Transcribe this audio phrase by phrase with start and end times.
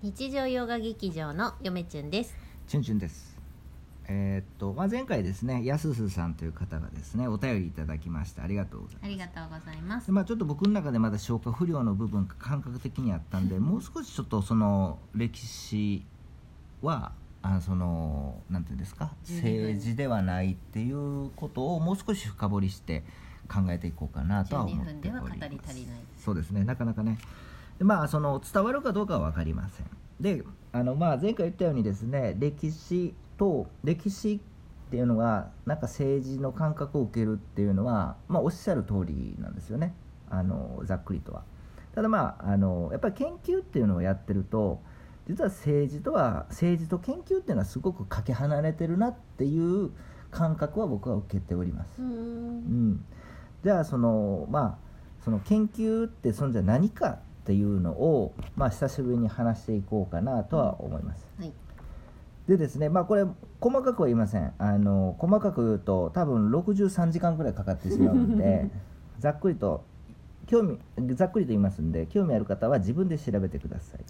[0.00, 2.32] 日常洋画劇場の嫁ちゅんです。
[2.68, 3.36] チュンチュンです。
[4.06, 9.04] えーっと、まあ、前回ですねやすすさんという方がですねお便りいただきましたありがとうございます。
[9.06, 10.06] ありがとうございます。
[10.06, 16.04] でまあ、ちょっと僕の中でまだ消化不良の部分が感覚的にあったんでもう少しちょっとその歴史
[16.80, 17.10] は
[17.42, 23.02] あそのなんていうんですか政治ではないっていうことをもう少し深掘りして
[23.48, 25.98] 考えていこうかなとは思っており12分ますでは語り足りない。
[25.98, 26.62] ですそうですね。
[26.62, 27.18] なかなかね
[27.78, 29.86] でまあその伝わるかどうかは分かりません。
[30.20, 30.42] で
[30.72, 34.40] あのまあ前回言ったようにですね歴史と歴史
[34.88, 39.94] っていうのがなんか政治の感覚を受けるっていうのは、まあ、おっしゃる通りなんですよね。
[40.30, 41.44] あのざっくりとは。
[41.94, 44.80] ただまああのやっぱり研究っていうのをやってると
[45.28, 49.90] 実は政治とは政治と研究っていうのはすごくかけ離れてるなっていう
[50.30, 52.00] 感覚は僕は受けております。
[52.00, 53.04] うん、
[53.62, 57.18] じゃあそのまあその研究ってそんじゃ何か
[57.48, 61.26] っていうのを、まあ、久しぶりに話していこうかなとは思います。
[61.40, 61.52] はい
[62.46, 63.24] でですねまあこれ
[63.60, 68.70] 細かくは言いませんあの細かく言うと多分63時間ぐらいかかってしまうんで
[69.20, 69.84] ざっくりと
[70.46, 70.78] 興味
[71.14, 74.00] ざっくりと言いますんで興味ある方は自分で調べてください。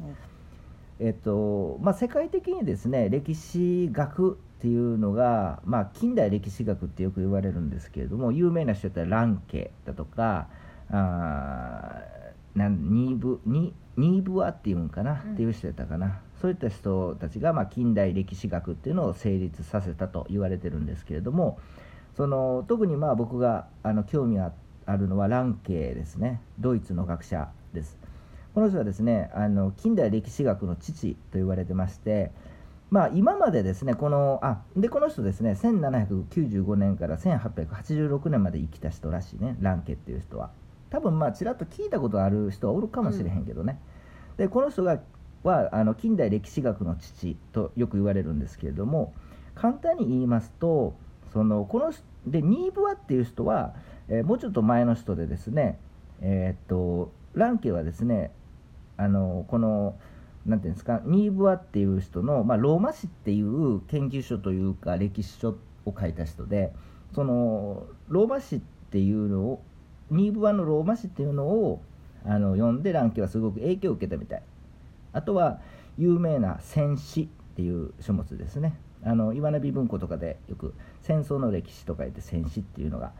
[1.00, 10.48] えっとまあ、世界的にですね歴史学っていうのが、まあ、近代歴史学ってよく言われるんですけれども有名な人だったらランケだとか
[10.90, 12.17] あー
[12.58, 15.32] なんニーブニニーブアっていうんかな、うん。
[15.34, 16.20] っていう人やったかな。
[16.40, 21.58] そういった人たちが、まあ、近代歴史学っていうのを成立させたと言われてるんですけれども
[22.16, 24.52] その特にまあ僕があの興味が
[24.86, 26.40] あるのはランケですね。
[26.58, 27.98] ドイツの学者です。
[28.54, 32.32] この人はですねあの近代歴史学の父と言われてまして、
[32.90, 39.56] まあ、今までですねこのあでこの人ですね1795年から1886年まで生きた人らしいね。
[39.60, 40.50] ランケっていう人は
[40.90, 43.80] 多分まあちらっと聞いたことある人はおるかもしれへんけどね、
[44.36, 45.00] でこの人が
[45.42, 49.14] はあの近代歴史学の父とよく言われるんですけれども
[49.54, 50.96] 簡単に言いますと
[51.32, 51.92] そのこの
[52.26, 53.74] でニーブアっていう人は、
[54.08, 55.78] えーもうちょっと前の人でですね
[56.20, 58.32] えーっとランケはですね
[58.96, 59.96] あのこの
[60.46, 66.72] なんていうんですかニーブアっていう人の、まあ、ローマ史っていう研究書というか歴史書を書いた人で
[67.14, 68.60] そのローマ史っ
[68.90, 69.62] ていうのを
[70.10, 71.82] ニーブアのローマ史っていうのを
[72.24, 74.42] あの読んでランケはすごく影響を受けたみたい。
[75.12, 75.60] あとは
[75.96, 77.26] 有名な戦史っ
[77.56, 78.74] ていう書物ですね。
[79.04, 83.12] あの岩波文庫とかでよく戦争の歴史と書いて戦史っていうのが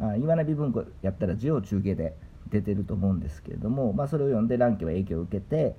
[0.00, 2.16] あ岩波文庫やったら授業中継で
[2.50, 5.76] 出てると思うんですけれども、まあ、それを読んで蘭家は影響を受けて、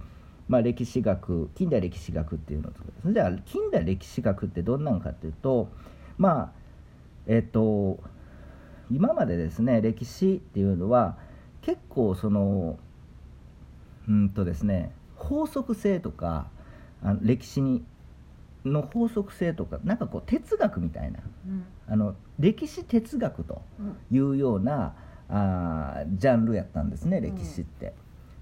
[0.48, 5.70] まあ、歴史学近代歴史学っていうのを作るそれじゃあ近代歴史学ってどんなんかっていうと
[6.18, 6.52] まあ
[7.28, 8.00] えっと
[8.92, 11.18] 今までですね歴史っていうのは
[11.62, 12.78] 結構その
[14.08, 16.48] うんとですね法則性とか
[17.02, 17.84] あの歴史に
[18.66, 21.66] の法則性とかなんかこう哲学みたいなうん。
[21.88, 23.98] あの歴史哲学とうん。
[24.12, 24.96] いうような
[25.30, 27.94] あージャンルやったんですね歴史って、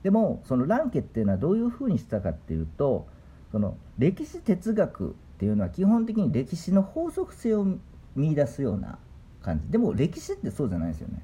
[0.03, 3.07] でもそのランケっていうのはどういうふうにしたかっていうと
[3.51, 7.65] その歴史哲学っていうのは基本的に歴史の法則性を
[8.15, 8.97] 見出すような
[9.41, 9.71] 感じ。
[9.71, 11.21] でも歴史ってそうじゃないですよね。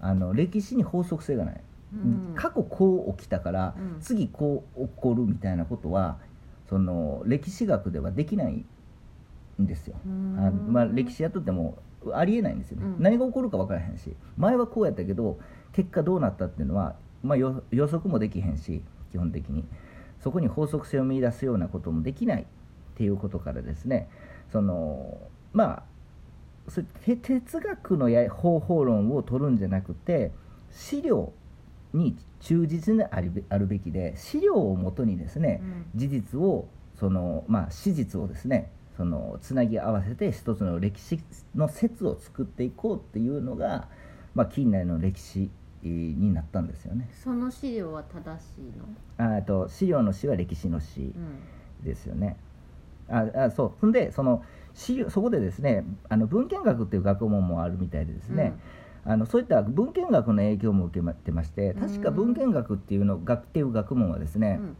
[0.00, 1.60] あの歴史に法則性がない、
[1.94, 2.32] うん。
[2.34, 4.00] 過去こう起きたから、うん。
[4.00, 6.18] 次こう起こるみたいなことは
[6.68, 8.64] その歴史学ではできない
[9.60, 10.36] んですよ、うん。
[10.38, 11.78] あまあ、歴史やっとっても
[12.14, 13.02] ありえないんですよね、うん。
[13.02, 14.14] 何が起こるか分からへんし。
[14.36, 15.38] 前はこうやったけど
[15.72, 18.82] 結果どうなったっていうのは、まあ、よ予測もできへんし
[19.12, 19.64] 基本的に。
[20.20, 22.46] そこに法則性を見出すようなこともできないっ
[22.94, 24.08] ていうことからですね。
[24.52, 25.18] その
[25.52, 25.82] まあ
[26.70, 30.32] そ哲学のや方法論を取るんじゃなくて
[30.70, 31.32] 資料
[31.92, 35.60] に忠実にあるべあるべきで資料をもとにですね、
[35.94, 41.20] 事実をその、まあ、史実をですねそのつなぎ合わせて一つの歴史
[41.54, 43.88] の説を作っていこうっていうのが、
[44.34, 45.50] まあ、近代の歴史
[45.82, 47.08] えーになったんですよね。
[47.24, 49.32] その資料は正しいの？
[49.32, 52.36] ああと資料の史は歴史の史うんですよね。
[53.08, 54.44] ああそうほんでその
[54.74, 58.54] そこでですねあの文献学っていう学問もあるみたいでですね、
[59.04, 64.76] あのそういった文献学の影響も受けてまして確か文献学っていうの学っていう学問はですねうん。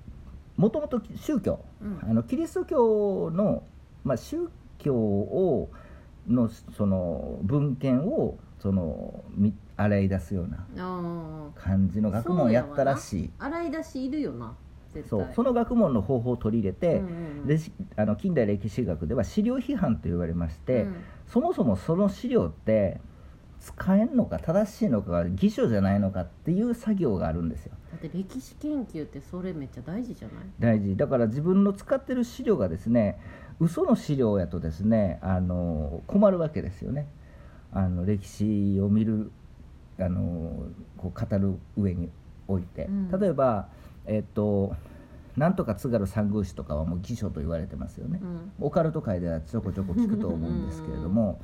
[0.56, 1.98] もともと宗教うん。
[2.02, 3.62] あのキリスト教の、
[4.04, 4.48] まあ、宗
[4.78, 5.70] 教を
[6.28, 13.30] のその文献をそのみ洗い出すような感じの学問をやったらしい。
[13.38, 14.54] 洗い出しいるよな
[15.08, 15.28] そう。
[15.34, 17.10] その学問の方法を取り入れて、うんう
[17.44, 20.96] んでしあの近代歴史学では資料批判と言われまして、うん。
[21.26, 23.00] そもそもその資料って
[23.60, 27.72] 使えんのか正しいのか偽書じゃないのかっていう作業があるんですよ。
[27.90, 30.44] だって歴史研究ってそれめっちゃ大事じゃない？
[30.58, 30.96] 大事。
[30.96, 33.18] だから自分の使ってる資料がですね
[33.58, 37.06] 嘘の資料やとですねあの困るわけですよね。
[37.72, 39.30] あの歴史を見る
[39.98, 40.66] あの
[40.96, 42.10] こう語る上に
[42.48, 43.10] おいて、うん。
[43.20, 43.68] 例えば
[44.06, 44.74] えっと
[45.36, 48.52] なんとか津軽三宮史とかはもう偽書と言われてますよね、うん。
[48.60, 51.40] オカルト界ではちょこちょこ聞くと思うんですけれども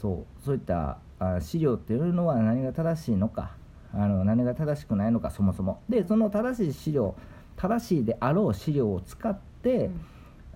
[0.00, 3.52] そうそういったあ資料っていうのは何が正しいのか
[3.92, 5.80] あの何が正しくないのかそもそも。
[5.88, 7.14] でその正しい資料
[7.56, 9.90] 正しいであろう資料を使って、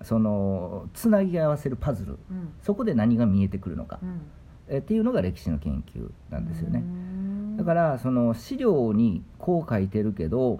[0.03, 2.19] そのつなぎ合わせるパズル。
[2.29, 2.53] うん。
[2.61, 4.21] そこで何が見えてくるのか、うん。
[4.69, 6.79] えっていうのが歴史の研究なんですよね。
[6.79, 7.57] うん。
[7.57, 10.59] だからその資料にこう書いてるけど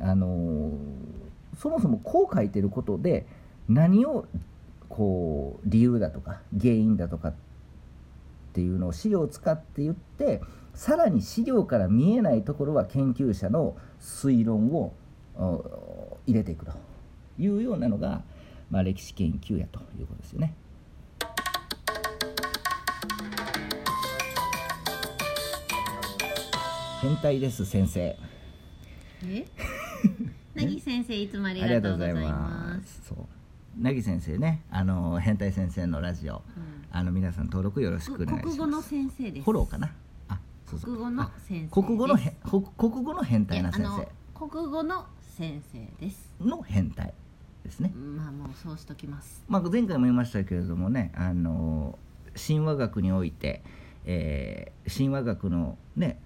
[0.00, 0.72] あの
[1.58, 3.26] そもそもこう書いてることで
[3.68, 4.26] 何を
[4.88, 7.34] こう理由だとか原因だとかっ
[8.52, 10.42] ていうのを資料を使って言って
[10.74, 14.94] さらに資料から見えないところは研究者の推論を
[16.26, 16.72] 入れていくと
[17.38, 18.22] いうようなのが、
[18.70, 20.54] まあ、歴史研究やということですよね。
[27.00, 28.16] 変態です先生。
[29.24, 29.44] え？
[30.54, 33.08] なぎ先生いつもありありがとうございまますす。
[33.08, 36.42] そう、なぎ先生ね、あの変態先生のラジオ、うん
[36.94, 38.44] あの皆さん登録よろしくお願いします。
[38.44, 39.90] 国語の先生ですフォローかな？
[40.28, 40.94] あ、そうそう。
[40.94, 45.06] 国語の先生あ国語のへほ国語の変態な先の国語の
[45.38, 47.14] 先生です生の変態
[47.64, 47.90] ですね。
[47.94, 51.98] まあもうそうしときますまあ前回も言いましたけれどもね、あの
[52.36, 53.62] 神話学において、
[54.04, 56.20] えー神話学のね。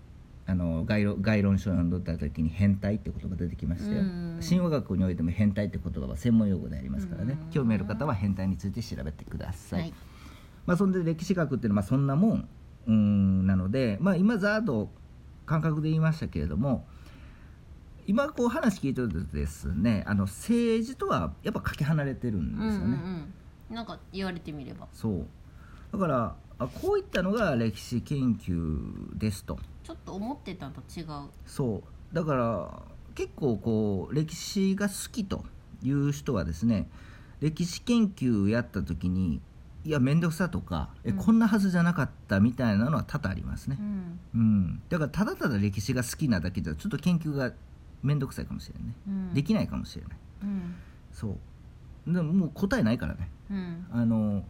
[0.48, 4.00] あの概論概論書を読んでた時に変態って言葉出てきましたよ。
[4.00, 7.38] うん神話学においても変態って言葉は専門用語でありますからね。
[7.46, 9.94] うん興味ある方は変態について調べてください、はい。
[10.66, 12.48] まあ、そんで歴史学っていうのはまあそんなもん
[12.86, 14.90] うーんなので、まあ、今ざーっと
[15.46, 16.86] 感覚で言いましたけれども
[18.06, 23.32] 今こう話聞いてるとですねあの政治とはやっぱかけ離れてるんですよね、うんうん
[23.70, 24.86] うん、なんか言われてみれば。
[24.92, 25.26] そう。
[25.92, 29.58] だからあこういったのが歴史研究ですと。
[29.82, 31.06] ちょっと思ってたのと違う。
[31.46, 31.82] そ
[32.12, 32.14] う。
[32.14, 32.82] だから
[33.14, 35.44] 結構こう歴史が好きと
[35.82, 36.88] いう人はですね
[37.40, 39.40] 歴史研究やった時に
[39.84, 41.16] いや面倒くさとか、えうん。
[41.16, 43.76] こんなはずじゃなかったみたいなのは多々ありますね。
[43.78, 44.20] う、ん。
[44.34, 44.82] うん。
[44.88, 47.52] だからただただ歴史が好きなだけじゃちょっと研究が
[48.02, 49.34] 面倒くさいかもしれないね、うん。
[49.34, 50.16] できないかもしれない。
[50.42, 50.74] うん。
[51.12, 51.38] そ
[52.06, 52.12] う。
[52.12, 53.30] でももう答えないからね。
[53.50, 53.86] うん。
[53.92, 54.44] あの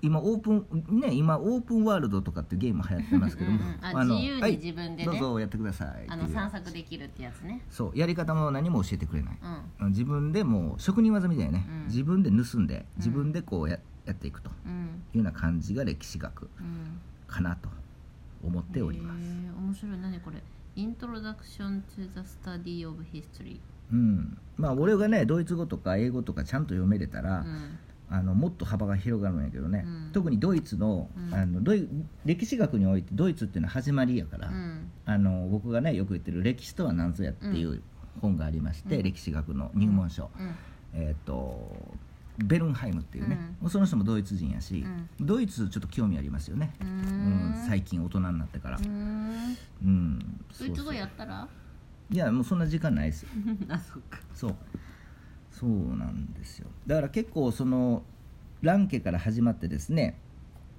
[0.00, 6.04] 今オープンね今オープンワールドとかってゲーム流行ってますけどもうんうんあの自由はいに自分でね、どうぞやってください。
[6.08, 7.64] あの散策できるってやつね。
[7.70, 9.38] そうやり方も何も教えてくれない。
[9.80, 9.88] うん。
[9.88, 11.86] 自分でもう職人技みたいなね、うん。
[11.86, 14.50] 自分で盗んで自分でこうや,、やっていくと。
[14.66, 15.02] うん。
[15.14, 17.00] いうような感じが歴史学うん。
[17.26, 17.68] かなと
[18.44, 19.20] 思っております、
[19.58, 19.98] 面白い。
[19.98, 20.42] 何これ
[20.76, 23.58] ？Introduction to the Study of History
[23.92, 27.78] うん、まあ俺がねドイツ語とか英語とかちゃんと読めれたら、うん
[28.10, 30.10] あのもっと幅が広がるんやけどね、うん。
[30.12, 31.34] 特にドイツの,、うん。
[31.34, 31.88] あのドイ
[32.24, 34.90] 歴史学においてドイツっていうのは始まりやから、うん。
[35.04, 37.82] あの僕がねよく言ってる「歴史とは何ぞや」っていう
[38.20, 39.02] 本がありまして、うん。
[39.02, 40.54] 歴史学の入門書、うん。
[40.94, 41.96] えっ、と
[42.38, 43.42] ベルンハイムっていうね、うん。
[43.62, 44.86] もうその人もドイツ人やし、
[45.20, 46.90] ドイツちょっと興味ありますよね、ううん
[47.50, 48.78] ん最近大人になってから。
[48.78, 49.56] う、ん。
[49.84, 50.18] うん。
[50.58, 51.48] ドイツ語やったら？
[52.10, 53.28] いやもうそんな時間ないですよ。
[53.68, 54.18] あそっか。
[54.34, 54.56] そう
[55.58, 56.68] そうなんですよ。
[56.86, 58.02] だから結構その
[58.62, 60.18] ランケから始まってですね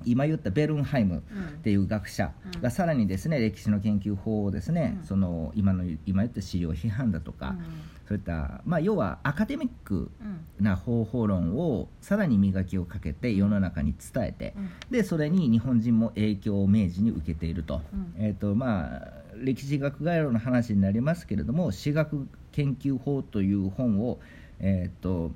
[0.05, 1.23] 今言ったベルンハイム
[1.57, 5.05] っていう学者がさらにですね歴史の研究法をですね、うん。
[5.05, 7.65] その今の今言った資料批判だとか、うん。
[8.07, 10.45] そういった、まあ、要はアカデミックうん。
[10.59, 14.69] な方法論をさらに磨きをかけて世の中に伝えて、うん。
[14.89, 18.13] でそれに日本人も影響を明治に受けていると,、うん。
[18.17, 24.19] えーとまあ、歴史学概要の話になりますけれども「史学研究法」という本を、
[24.59, 25.31] えー、と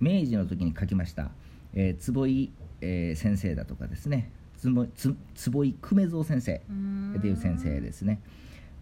[0.00, 1.30] 明治の時に書きました、
[1.74, 4.30] えー坪井、えー先生だとかですね。
[4.58, 7.14] 坪つ坪井久米蔵先生うん。
[7.16, 8.20] っていう先生ですね。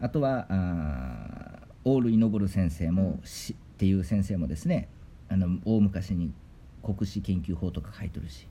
[0.00, 4.88] あとはあー大類昇先生も、しっていう先生もですね。
[5.28, 6.32] あの大昔に
[6.82, 8.46] 国史研究法とか書いてるし。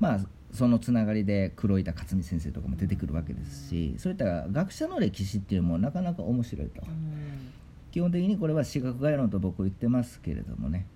[0.00, 0.20] まあ
[0.52, 6.82] そのつながりで黒板克美先生とかも出てくるわけですしそういった学者の歴史っていうのもなかなか面白いと。
[6.86, 7.50] うん
[7.98, 10.86] 基本的にこれは史学概論と僕言ってますけれどもね。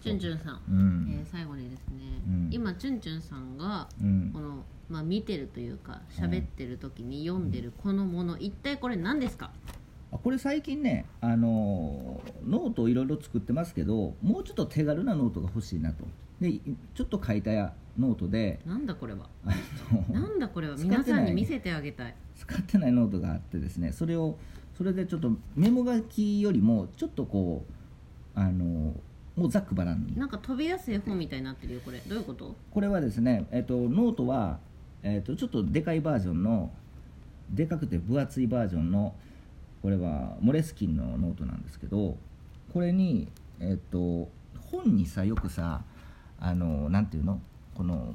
[0.00, 1.94] チュンチュンさん、うん、えー最後にですね、
[2.28, 2.48] うん。
[2.52, 4.30] 今チュンチュンさんがうん。
[4.32, 9.50] この、まあ、見てるというか喋ってる時に読んでるこのもの、一体これ何ですか？
[10.12, 16.04] あこれ最近ねあのーノートをいろいろ作ってますけどもうちょっと手軽なノートが欲しいなと。
[16.40, 18.60] でちょっと書いたやノートで。
[18.64, 19.26] なんだこれは？
[20.08, 20.76] なんだこれは？
[20.76, 22.14] 皆さんに見せてあげたい。
[22.36, 24.38] 使ってないノートがあってですねそれを
[24.76, 27.64] それでちょっとメモ書きよりもちょっとこ
[28.36, 28.94] うあの
[29.36, 30.18] もうざっくばらんに。
[30.18, 31.98] なんか飛び出す絵本みたいになってるよこれ。
[31.98, 32.54] どういうこと？
[32.70, 34.58] これはですね、えっと、ノートは、
[35.02, 36.72] えっと、ちょっとでかいバージョンの
[37.50, 39.14] でかくて分厚いバージョンの
[39.82, 42.16] これはモレスキンのノートなんですけど
[42.72, 43.28] これに、
[43.60, 44.28] えっと、
[44.70, 45.82] 本にさよくさ
[46.40, 47.40] あのなんていうの？
[47.74, 48.14] このん？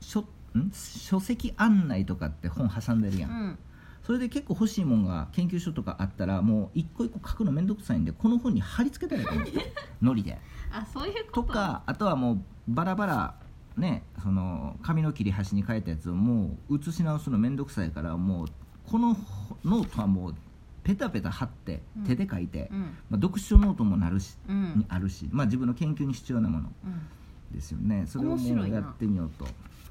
[0.00, 0.26] 書ん？
[0.72, 3.58] 書籍案内とかって本挟んでるやん、うん
[4.04, 9.48] それで結構欲しいもんが研究書とかあったらもう一個一個書くのめんどくさいんでこの本に貼り付けたらいいと思う。
[9.48, 9.62] んですよ
[10.02, 10.38] のりで。
[10.72, 11.42] あそういうこと？
[11.42, 13.34] とかあとはもうバラバラ
[13.76, 18.46] ねその紙の切れ端に書いたやつをもう写し直すのめんどくさいからもう
[18.84, 19.16] この
[19.64, 20.34] ノートはもう
[20.84, 22.04] ペタペタ貼ってうん。
[22.04, 22.80] 手で書いて、うん。
[23.10, 24.78] まあ、読書ノートもなるし、うん。
[24.78, 26.72] にあるし、まあ、自分の研究に必要なもの。
[26.84, 27.02] うん
[27.52, 28.04] ですよね。
[28.06, 29.46] それをもうやってみようと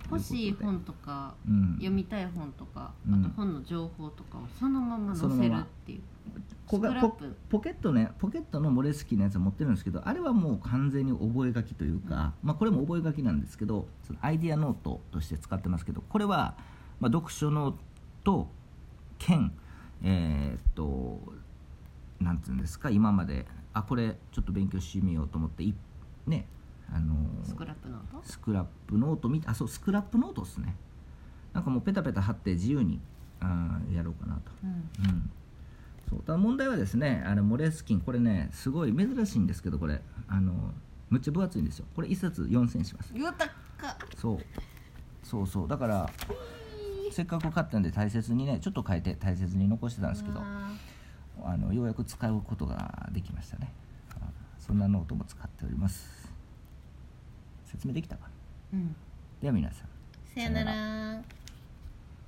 [0.09, 1.73] 欲しい本とかうん。
[1.75, 3.25] 読みたい本とか、うん。
[3.25, 6.01] あと本の情報とかをそのまま載せるっていう。
[6.67, 7.17] こがポ
[7.49, 16.57] ポケットねポケットのモレスキンのやつ持ってるんですけどあれはもう完全に覚書きというか、まあ、これも覚書きなんですけどそのアイディアノートとして使ってますけどこれは、
[16.99, 17.75] まあ、読書ノー
[18.25, 18.49] ト
[19.17, 19.53] 兼
[20.03, 21.21] えーっと
[22.19, 23.45] なんていうんですか今まで。
[23.77, 25.73] あこれちょっと勉強してみようと思ってい
[26.25, 26.47] ね
[26.91, 28.21] あのスクラップノート？
[28.23, 30.75] スクラップノートみあそうスクラップノートですね。
[31.53, 32.99] なんかもうペタペタ貼って自由に
[33.39, 34.51] あーやろうかなと。
[34.63, 34.69] うん。
[34.69, 35.31] うん、
[36.09, 40.01] そうただ問題はですねあのモレスキンこれねすごい珍しいんですけどこれ。
[40.27, 40.53] あの
[41.09, 41.85] むっちゃ分厚いんですよ。
[41.95, 43.13] これ1冊4000円します。
[44.17, 44.39] そう。
[45.23, 45.67] そうそう。
[45.67, 46.09] だから
[47.11, 53.71] せっかく買ったんで大切にねちょっと変えて大切に残してたんですけどあのようやく使うことができましたね。
[54.19, 54.25] あ
[54.59, 56.26] そんなノートも使っております
[57.67, 58.29] 説明できたか。
[58.73, 58.95] なーうん。
[59.41, 59.87] では皆さん。
[60.33, 61.21] さよなら